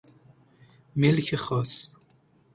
[0.95, 1.95] ملک خاص